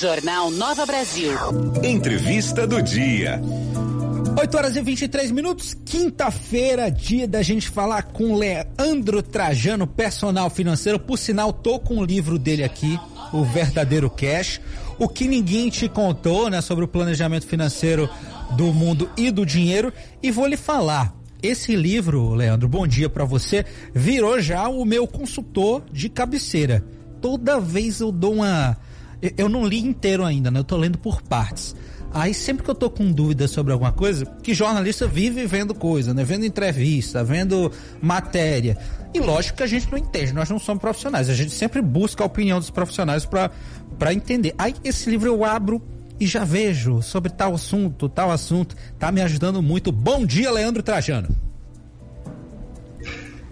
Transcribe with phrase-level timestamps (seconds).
[0.00, 1.36] Jornal Nova Brasil.
[1.84, 3.38] Entrevista do dia.
[4.40, 10.98] 8 horas e 23 minutos, quinta-feira, dia da gente falar com Leandro Trajano, personal financeiro.
[10.98, 12.98] Por sinal, tô com o livro dele aqui,
[13.30, 14.58] O Verdadeiro Cash.
[14.98, 18.08] O que ninguém te contou, né, sobre o planejamento financeiro
[18.56, 19.92] do mundo e do dinheiro.
[20.22, 25.06] E vou lhe falar, esse livro, Leandro, bom dia para você, virou já o meu
[25.06, 26.82] consultor de cabeceira.
[27.20, 28.78] Toda vez eu dou uma.
[29.36, 30.60] Eu não li inteiro ainda, né?
[30.60, 31.74] Eu tô lendo por partes
[32.12, 36.12] Aí sempre que eu tô com dúvida sobre alguma coisa, que jornalista vive vendo coisa,
[36.12, 36.24] né?
[36.24, 37.70] Vendo entrevista, vendo
[38.02, 38.76] matéria.
[39.14, 41.30] E lógico que a gente não entende, nós não somos profissionais.
[41.30, 44.54] A gente sempre busca a opinião dos profissionais para entender.
[44.58, 45.80] Aí esse livro eu abro
[46.18, 48.74] e já vejo sobre tal assunto, tal assunto.
[48.98, 49.92] Tá me ajudando muito.
[49.92, 51.28] Bom dia, Leandro Trajano.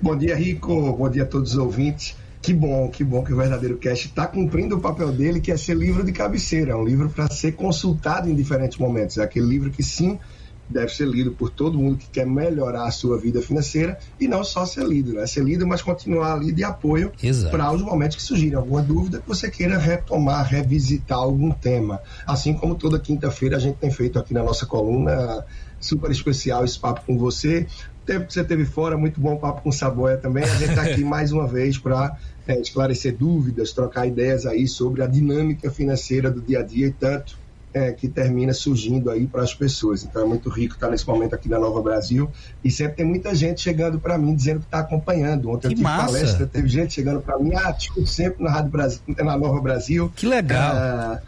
[0.03, 0.95] Bom dia, Rico.
[0.95, 2.17] Bom dia a todos os ouvintes.
[2.49, 5.57] Que bom, que bom que o Verdadeiro Cast está cumprindo o papel dele, que é
[5.59, 9.19] ser livro de cabeceira, um livro para ser consultado em diferentes momentos.
[9.19, 10.19] É aquele livro que sim
[10.67, 14.43] deve ser lido por todo mundo que quer melhorar a sua vida financeira e não
[14.43, 15.27] só ser lido, né?
[15.27, 17.13] Ser lido, mas continuar ali de apoio
[17.51, 22.01] para os momentos que surgirem alguma dúvida que você queira retomar, revisitar algum tema.
[22.27, 25.45] Assim como toda quinta-feira a gente tem feito aqui na nossa coluna
[25.79, 27.67] super especial esse papo com você
[28.09, 30.43] tempo que você teve fora, muito bom papo com o Saboia também.
[30.43, 35.03] A gente está aqui mais uma vez para é, esclarecer dúvidas, trocar ideias aí sobre
[35.03, 37.37] a dinâmica financeira do dia a dia e tanto
[37.75, 40.05] é, que termina surgindo aí para as pessoas.
[40.05, 42.31] Então é muito rico estar nesse momento aqui na Nova Brasil
[42.65, 45.51] e sempre tem muita gente chegando para mim dizendo que está acompanhando.
[45.51, 46.07] Ontem que eu tive massa.
[46.07, 50.11] palestra, teve gente chegando para mim, ah, escuto sempre na Rádio Brasil, na Nova Brasil.
[50.17, 50.73] Que legal.
[50.75, 51.21] Ah,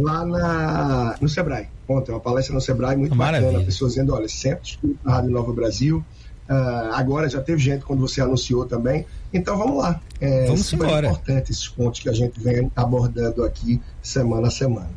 [0.00, 1.68] lá na, no Sebrae.
[1.88, 3.50] Ontem, uma palestra no Sebrae muito Maravilha.
[3.50, 3.64] bacana.
[3.66, 6.04] Pessoas dizendo, olha, sempre escuto na Rádio Nova Brasil.
[6.48, 9.06] Uh, agora já teve gente quando você anunciou também.
[9.32, 10.00] Então vamos lá.
[10.20, 11.06] É vamos super embora.
[11.08, 14.90] importante esses pontos que a gente vem abordando aqui semana a semana.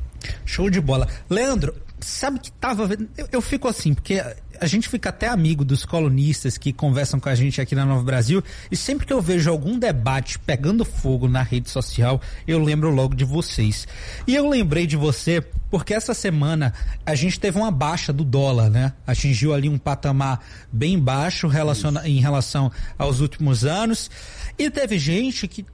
[0.46, 1.08] Show de bola.
[1.30, 3.10] Leandro, sabe que tava vendo.
[3.18, 4.24] Eu, eu, fico assim, porque
[4.60, 8.04] a gente fica até amigo dos colunistas que conversam com a gente aqui na Nova
[8.04, 12.90] Brasil, e sempre que eu vejo algum debate pegando fogo na rede social, eu lembro
[12.90, 13.88] logo de vocês.
[14.26, 16.74] E eu lembrei de você porque essa semana
[17.06, 18.94] a gente teve uma baixa do dólar, né?
[19.06, 20.40] Atingiu ali um patamar
[20.72, 24.10] bem baixo relaciona, em relação aos últimos anos.
[24.58, 25.66] E teve gente que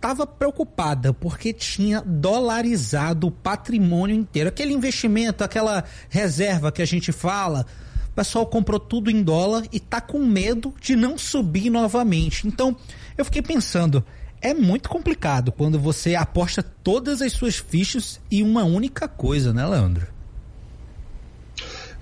[0.00, 4.48] estava preocupada porque tinha dolarizado o patrimônio inteiro.
[4.48, 7.66] Aquele investimento, aquela reserva que a gente fala,
[8.08, 12.48] o pessoal comprou tudo em dólar e tá com medo de não subir novamente.
[12.48, 12.74] Então,
[13.18, 14.02] eu fiquei pensando,
[14.40, 19.66] é muito complicado quando você aposta todas as suas fichas em uma única coisa, né,
[19.66, 20.06] Leandro?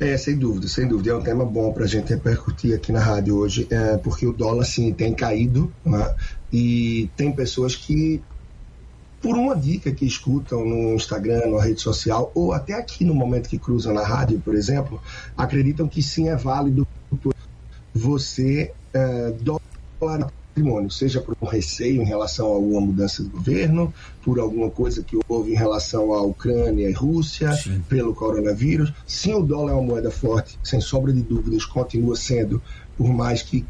[0.00, 1.10] É, sem dúvida, sem dúvida.
[1.10, 4.32] É um tema bom para a gente repercutir aqui na rádio hoje, é, porque o
[4.32, 6.14] dólar, sim, tem caído né?
[6.52, 8.22] e tem pessoas que,
[9.20, 13.48] por uma dica que escutam no Instagram, na rede social, ou até aqui no momento
[13.48, 15.02] que cruzam na rádio, por exemplo,
[15.36, 16.86] acreditam que sim é válido
[17.92, 19.32] você é,
[20.00, 23.92] dólar patrimônio, seja por um receio em relação a alguma mudança do governo,
[24.22, 27.82] por alguma coisa que houve em relação à Ucrânia e Rússia, Sim.
[27.88, 28.92] pelo coronavírus.
[29.06, 32.60] Sim, o dólar é uma moeda forte, sem sombra de dúvidas, continua sendo,
[32.96, 33.64] por mais que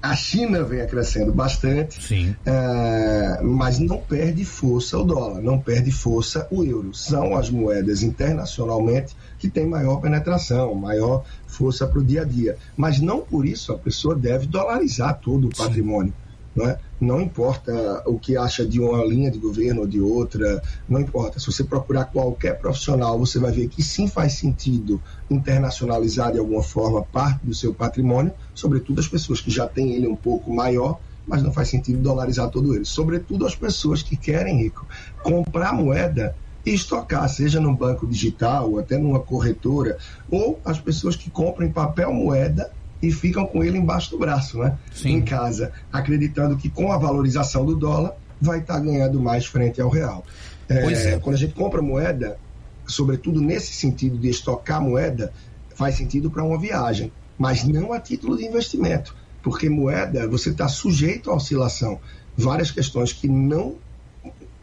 [0.00, 1.98] a China venha crescendo bastante,
[2.46, 6.94] uh, mas não perde força o dólar, não perde força o euro.
[6.94, 12.56] São as moedas internacionalmente que têm maior penetração, maior força para o dia a dia.
[12.76, 16.14] Mas não por isso a pessoa deve dolarizar todo o patrimônio.
[16.58, 16.78] Não, é?
[17.00, 21.38] não importa o que acha de uma linha de governo ou de outra, não importa.
[21.38, 26.62] Se você procurar qualquer profissional, você vai ver que sim faz sentido internacionalizar de alguma
[26.62, 30.98] forma parte do seu patrimônio, sobretudo as pessoas que já têm ele um pouco maior,
[31.24, 32.84] mas não faz sentido dolarizar todo ele.
[32.84, 34.84] Sobretudo as pessoas que querem, Rico,
[35.22, 36.34] comprar moeda
[36.66, 39.96] e estocar, seja num banco digital, ou até numa corretora,
[40.28, 42.68] ou as pessoas que compram papel moeda
[43.00, 44.76] e ficam com ele embaixo do braço, né?
[44.92, 45.14] Sim.
[45.14, 49.80] Em casa, acreditando que com a valorização do dólar vai estar tá ganhando mais frente
[49.80, 50.24] ao real.
[50.68, 51.18] É, é.
[51.18, 52.38] Quando a gente compra moeda,
[52.86, 55.32] sobretudo nesse sentido de estocar moeda,
[55.74, 60.68] faz sentido para uma viagem, mas não a título de investimento, porque moeda você está
[60.68, 62.00] sujeito à oscilação,
[62.36, 63.76] várias questões que não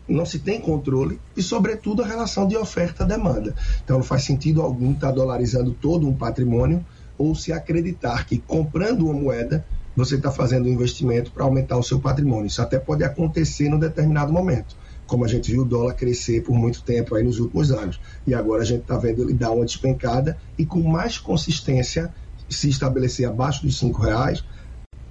[0.07, 3.55] não se tem controle e, sobretudo, a relação de oferta-demanda.
[3.83, 6.85] Então, não faz sentido algum estar tá dolarizando todo um patrimônio
[7.17, 9.65] ou se acreditar que comprando uma moeda
[9.95, 12.47] você está fazendo um investimento para aumentar o seu patrimônio.
[12.47, 14.75] Isso até pode acontecer num determinado momento,
[15.07, 17.99] como a gente viu o dólar crescer por muito tempo aí nos últimos anos.
[18.27, 22.13] E agora a gente está vendo ele dar uma despencada e com mais consistência
[22.49, 24.43] se estabelecer abaixo dos cinco reais,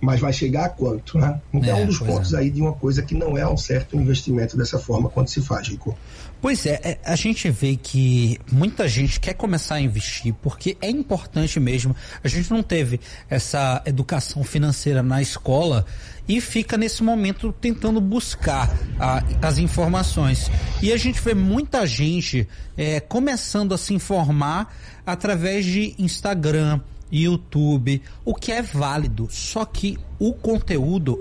[0.01, 1.41] mas vai chegar a quanto, né?
[1.53, 2.39] Então é, um dos pontos é.
[2.39, 5.69] aí de uma coisa que não é um certo investimento dessa forma quando se faz,
[5.69, 5.97] Rico.
[6.45, 10.91] Pois é, é, a gente vê que muita gente quer começar a investir porque é
[10.91, 11.97] importante mesmo.
[12.23, 13.01] A gente não teve
[13.31, 15.87] essa educação financeira na escola
[16.29, 18.71] e fica nesse momento tentando buscar
[19.01, 20.51] a, as informações.
[20.83, 22.47] E a gente vê muita gente
[22.77, 24.71] é, começando a se informar
[25.07, 26.79] através de Instagram,
[27.11, 29.29] YouTube, o que é válido.
[29.31, 31.19] Só que o conteúdo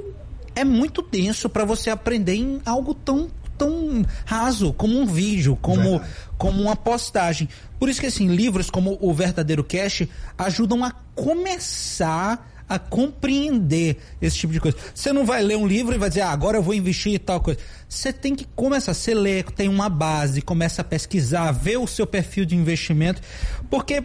[0.54, 6.02] é muito denso para você aprender em algo tão tão raso como um vídeo, como,
[6.38, 7.48] como uma postagem.
[7.80, 10.04] Por isso que assim, livros como o Verdadeiro Cash
[10.38, 14.78] ajudam a começar a compreender esse tipo de coisa.
[14.94, 17.20] Você não vai ler um livro e vai dizer, ah, agora eu vou investir em
[17.20, 17.60] tal coisa.
[17.88, 22.08] Você tem que começar, você lê, tem uma base, começa a pesquisar, ver o seu
[22.08, 23.22] perfil de investimento,
[23.70, 24.04] porque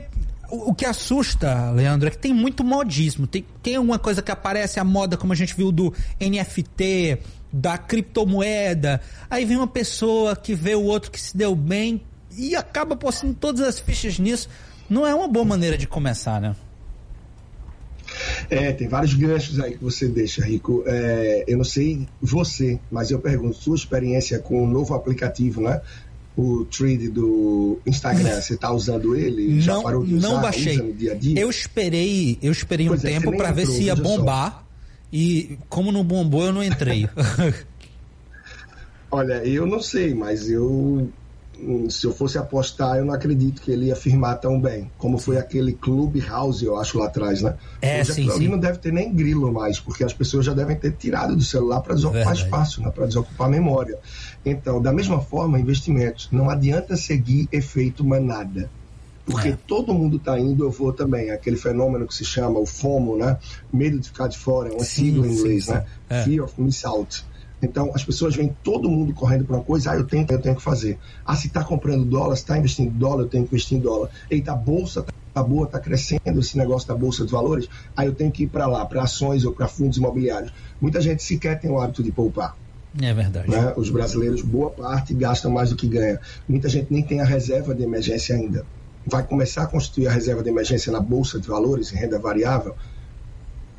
[0.50, 3.26] o, que assusta, Leandro, é que tem muito modismo.
[3.26, 7.18] Tem, tem uma coisa que aparece a moda, como a gente viu do NFT,
[7.52, 9.00] da criptomoeda.
[9.28, 12.02] Aí vem uma pessoa que vê o outro que se deu bem
[12.36, 14.48] e acaba postando todas as fichas nisso.
[14.88, 16.54] Não é uma boa maneira de começar, né?
[18.48, 20.82] É, tem vários ganchos aí que você deixa, Rico.
[20.86, 25.80] É, eu não sei você, mas eu pergunto, sua experiência com o novo aplicativo, né?
[26.36, 29.54] O Thread do Instagram, você está usando ele?
[29.54, 30.76] Não, já parou de usar, não baixei.
[30.78, 31.38] no dia a dia?
[31.38, 34.52] Eu esperei, eu esperei pois um é, tempo para ver se ia bombar.
[34.52, 34.67] Só.
[35.12, 37.08] E como não bombou, eu não entrei.
[39.10, 41.10] Olha, eu não sei, mas eu
[41.88, 44.90] se eu fosse apostar, eu não acredito que ele ia firmar tão bem.
[44.96, 47.56] Como foi aquele Clubhouse, eu acho, lá atrás, né?
[47.82, 48.48] É, Hoje sim, sim.
[48.48, 51.80] não deve ter nem grilo mais, porque as pessoas já devem ter tirado do celular
[51.80, 52.44] para desocupar Verdade.
[52.44, 52.90] espaço, né?
[52.90, 53.98] para desocupar memória.
[54.44, 56.28] Então, da mesma forma, investimentos.
[56.30, 58.70] Não adianta seguir efeito manada
[59.28, 59.58] porque é.
[59.66, 61.30] todo mundo está indo, eu vou também.
[61.30, 63.36] Aquele fenômeno que se chama o FOMO, né?
[63.72, 65.84] Medo de ficar de fora, é uma sim, sigla em inglês, sim, né?
[66.08, 66.24] É.
[66.24, 67.24] Fear of miss out.
[67.60, 70.56] Então, as pessoas veem todo mundo correndo para uma coisa, ah, eu tenho, eu tenho
[70.56, 70.98] que fazer.
[71.26, 73.80] Ah, se está comprando dólar, se está investindo em dólar, eu tenho que investir em
[73.80, 74.10] dólar.
[74.30, 75.04] Eita, a bolsa
[75.34, 78.46] tá boa, está crescendo esse negócio da bolsa de valores, aí eu tenho que ir
[78.46, 80.52] para lá, para ações ou para fundos imobiliários.
[80.80, 82.56] Muita gente sequer tem o hábito de poupar.
[83.00, 83.50] É verdade.
[83.50, 83.74] Né?
[83.76, 86.20] Os brasileiros, boa parte, gastam mais do que ganha.
[86.48, 88.64] Muita gente nem tem a reserva de emergência ainda
[89.08, 92.74] vai começar a constituir a reserva de emergência na bolsa de valores, em renda variável.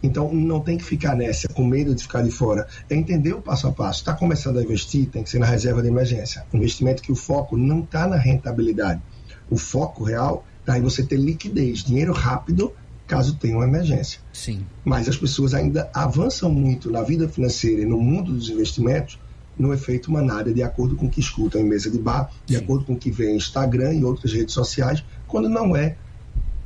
[0.02, 2.68] Então, não tem que ficar nessa, com medo de ficar de fora.
[2.90, 4.00] É entender o passo a passo.
[4.00, 6.46] Está começando a investir, tem que ser na reserva de emergência.
[6.54, 9.02] Investimento que o foco não está na rentabilidade.
[9.50, 12.74] O foco real está em você ter liquidez, dinheiro rápido,
[13.08, 14.22] caso tenha uma emergência.
[14.32, 14.66] Sim.
[14.86, 19.20] Mas as pessoas ainda avançam muito na vida financeira e no mundo dos investimentos
[19.60, 22.64] no efeito manada, de acordo com o que escutam em mesa de bar, de Sim.
[22.64, 25.98] acordo com o que vê em Instagram e outras redes sociais, quando não é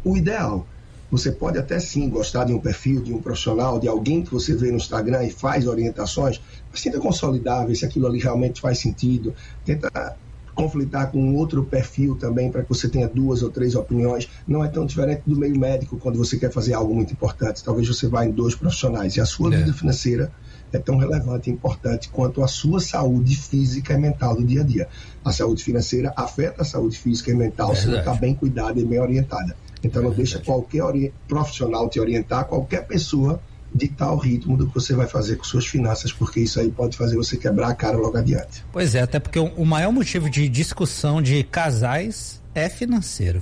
[0.05, 0.67] o ideal.
[1.09, 4.55] Você pode até sim gostar de um perfil, de um profissional, de alguém que você
[4.55, 6.39] vê no Instagram e faz orientações,
[6.71, 9.33] mas tenta consolidar, ver se aquilo ali realmente faz sentido,
[9.65, 10.15] tenta
[10.55, 14.29] conflitar com outro perfil também para que você tenha duas ou três opiniões.
[14.47, 17.63] Não é tão diferente do meio médico quando você quer fazer algo muito importante.
[17.63, 19.57] Talvez você vá em dois profissionais e a sua é.
[19.57, 20.31] vida financeira
[20.73, 24.63] é tão relevante e importante quanto a sua saúde física e mental do dia a
[24.63, 24.87] dia.
[25.23, 28.79] A saúde financeira afeta a saúde física e mental é se não está bem cuidada
[28.79, 29.55] e bem orientada.
[29.83, 30.83] Então não é deixa qualquer
[31.27, 33.39] profissional te orientar, qualquer pessoa
[33.73, 36.95] ditar o ritmo do que você vai fazer com suas finanças, porque isso aí pode
[36.95, 38.63] fazer você quebrar a cara logo adiante.
[38.71, 43.41] Pois é, até porque o maior motivo de discussão de casais é financeiro.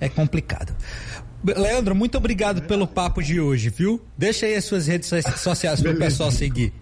[0.00, 0.74] É complicado.
[1.44, 4.00] Leandro, muito obrigado pelo papo de hoje, viu?
[4.16, 6.72] Deixa aí as suas redes sociais para o pessoal seguir.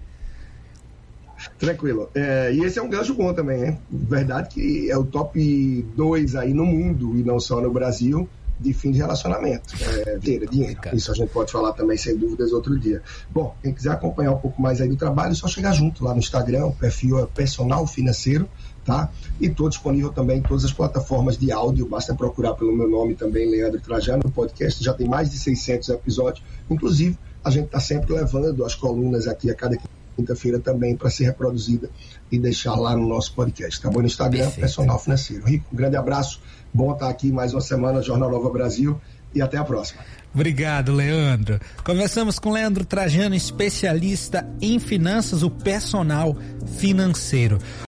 [1.58, 2.10] Tranquilo.
[2.14, 3.78] É, e esse é um gancho bom também, hein?
[3.90, 8.72] Verdade que é o top 2 aí no mundo e não só no Brasil de
[8.72, 9.74] fim de relacionamento.
[9.80, 10.80] É, dinheiro, dinheiro.
[10.92, 13.02] Isso a gente pode falar também, sem dúvidas, outro dia.
[13.30, 16.12] Bom, quem quiser acompanhar um pouco mais aí do trabalho, é só chegar junto lá
[16.12, 18.48] no Instagram, o perfil é personal financeiro
[18.86, 19.10] tá?
[19.40, 23.16] E estou disponível também em todas as plataformas de áudio, basta procurar pelo meu nome
[23.16, 27.80] também, Leandro Trajano, o podcast já tem mais de 600 episódios, inclusive a gente está
[27.80, 29.76] sempre levando as colunas aqui a cada
[30.16, 31.90] quinta-feira também para ser reproduzida
[32.32, 34.00] e deixar lá no nosso podcast, tá bom?
[34.00, 34.60] No Instagram, Perfeito.
[34.60, 35.44] Personal Financeiro.
[35.44, 36.40] Rico, um grande abraço,
[36.72, 39.00] bom estar aqui mais uma semana, Jornal Nova Brasil,
[39.34, 40.00] e até a próxima.
[40.34, 41.58] Obrigado, Leandro.
[41.82, 46.36] Conversamos com Leandro Trajano, especialista em finanças, o personal
[46.78, 47.58] financeiro.